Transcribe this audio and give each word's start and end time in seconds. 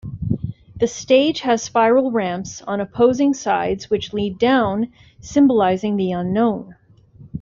The 0.77 0.87
stage 0.87 1.41
has 1.41 1.61
spiral 1.61 2.09
ramps 2.09 2.63
on 2.63 2.81
opposing 2.81 3.35
sides 3.35 3.91
which 3.91 4.13
lead 4.13 4.39
down, 4.39 4.91
symbolizing 5.19 5.95
the 5.95 6.11
unknown. 6.13 6.73